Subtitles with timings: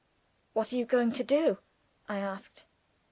[0.53, 1.59] "What are you going to do?"
[2.09, 2.65] I asked.